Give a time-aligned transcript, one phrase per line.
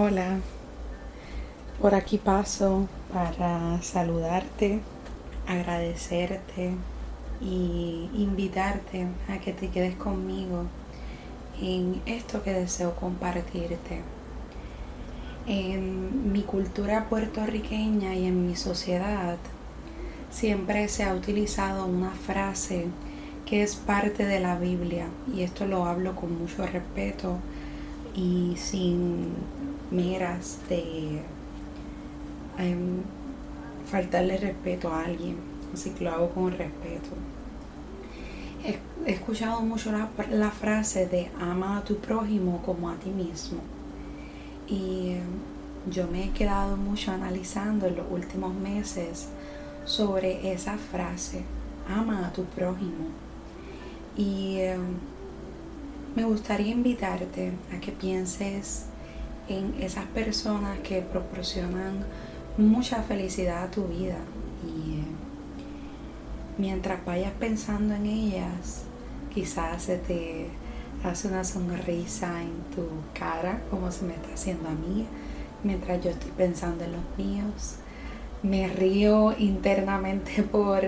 [0.00, 0.38] Hola,
[1.80, 4.78] por aquí paso para saludarte,
[5.48, 6.70] agradecerte
[7.40, 10.66] y invitarte a que te quedes conmigo
[11.60, 14.02] en esto que deseo compartirte.
[15.48, 19.36] En mi cultura puertorriqueña y en mi sociedad
[20.30, 22.86] siempre se ha utilizado una frase
[23.46, 27.38] que es parte de la Biblia y esto lo hablo con mucho respeto
[28.14, 29.34] y sin
[29.90, 31.22] miras de
[32.58, 33.02] em,
[33.90, 35.36] faltarle respeto a alguien,
[35.72, 37.10] así que lo hago con respeto.
[38.64, 38.78] He,
[39.10, 43.60] escuchado mucho la, la, frase de ama a tu prójimo como a ti mismo
[44.66, 49.28] y em, yo me he quedado mucho analizando en los últimos meses
[49.84, 51.42] sobre esa frase,
[51.88, 53.06] ama a tu prójimo.
[54.16, 54.80] Y em,
[56.14, 58.86] me gustaría invitarte a que pienses
[59.48, 62.04] en esas personas que proporcionan
[62.56, 64.18] mucha felicidad a tu vida.
[64.66, 65.04] Y eh,
[66.58, 68.82] mientras vayas pensando en ellas
[69.32, 70.48] quizás se te
[71.04, 75.06] hace una sonrisa en tu cara como se me está haciendo a mí
[75.62, 77.76] mientras yo estoy pensando en los míos.
[78.42, 80.82] Me río internamente por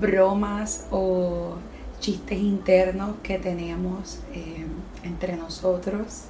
[0.00, 1.56] bromas o
[2.00, 4.66] chistes internos que tenemos eh,
[5.04, 6.28] entre nosotros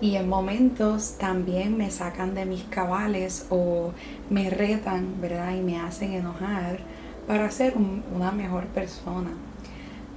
[0.00, 3.92] y en momentos también me sacan de mis cabales o
[4.30, 5.54] me retan, ¿verdad?
[5.56, 6.80] Y me hacen enojar
[7.26, 7.74] para ser
[8.14, 9.30] una mejor persona.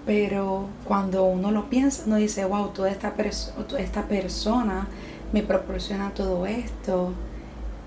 [0.06, 3.14] Pero cuando uno lo piensa, uno dice, wow, toda esta,
[3.80, 4.88] esta persona
[5.34, 7.14] me proporciona todo esto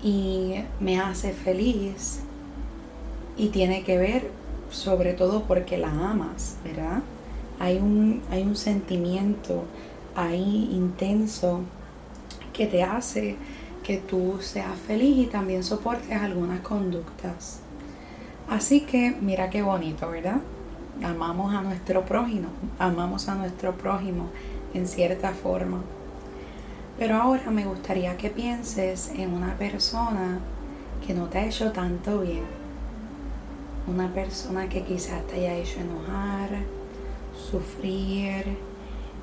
[0.03, 2.21] y me hace feliz.
[3.37, 4.31] Y tiene que ver
[4.69, 7.01] sobre todo porque la amas, ¿verdad?
[7.59, 9.63] Hay un, hay un sentimiento
[10.15, 11.61] ahí intenso
[12.55, 13.35] que te hace
[13.83, 17.59] que tú seas feliz y también soportes algunas conductas.
[18.49, 20.37] Así que mira qué bonito, ¿verdad?
[21.03, 22.47] Amamos a nuestro prójimo,
[22.79, 24.29] amamos a nuestro prójimo
[24.73, 25.81] en cierta forma.
[26.97, 30.39] Pero ahora me gustaría que pienses en una persona
[31.05, 32.45] que no te ha hecho tanto bien.
[33.87, 36.49] Una persona que quizás te haya hecho enojar,
[37.51, 38.45] sufrir,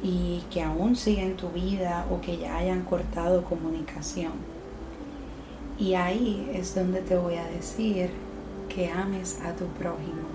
[0.03, 4.33] y que aún siga en tu vida o que ya hayan cortado comunicación.
[5.79, 8.11] Y ahí es donde te voy a decir
[8.69, 10.29] que ames a tu prójimo.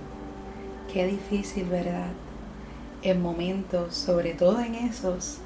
[0.91, 2.11] Qué difícil, ¿verdad?
[3.01, 5.39] En momentos, sobre todo en esos,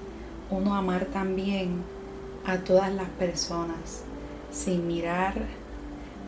[0.49, 1.83] uno amar también
[2.45, 4.03] a todas las personas
[4.51, 5.33] sin mirar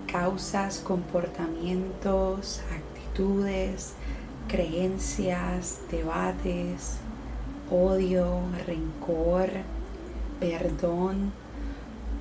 [0.07, 3.93] causas, comportamientos, actitudes,
[4.47, 6.97] creencias, debates,
[7.73, 9.49] odio, rencor,
[10.39, 11.31] perdón,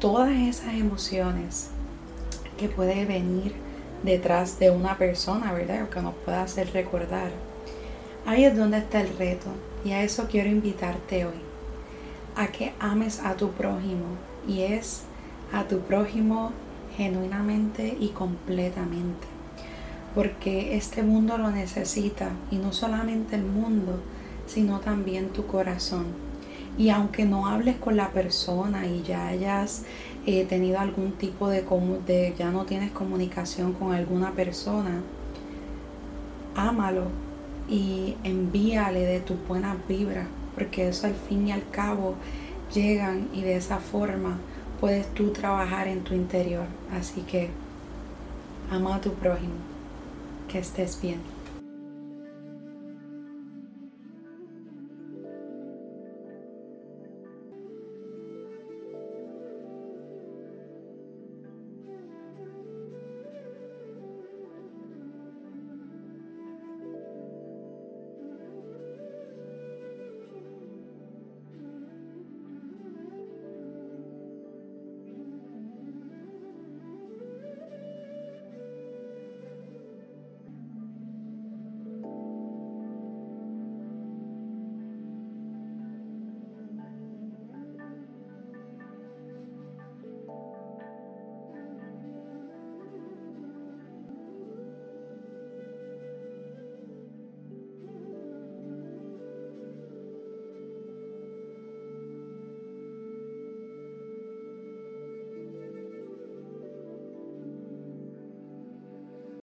[0.00, 1.68] todas esas emociones
[2.56, 3.54] que puede venir
[4.02, 5.84] detrás de una persona, ¿verdad?
[5.84, 7.30] O que nos pueda hacer recordar.
[8.26, 9.48] Ahí es donde está el reto
[9.84, 11.40] y a eso quiero invitarte hoy,
[12.34, 14.06] a que ames a tu prójimo
[14.48, 15.02] y es
[15.52, 16.52] a tu prójimo
[16.96, 19.26] genuinamente y completamente,
[20.14, 24.00] porque este mundo lo necesita y no solamente el mundo,
[24.52, 26.06] sino también tu corazón.
[26.76, 29.84] Y aunque no hables con la persona y ya hayas
[30.26, 31.64] eh, tenido algún tipo de,
[32.06, 35.02] de, ya no tienes comunicación con alguna persona,
[36.54, 37.06] ámalo
[37.68, 42.14] y envíale de tu buenas vibras, porque eso al fin y al cabo
[42.74, 44.38] llegan y de esa forma
[44.80, 46.66] puedes tú trabajar en tu interior.
[46.92, 47.50] Así que
[48.70, 49.54] ama a tu prójimo,
[50.48, 51.20] que estés bien.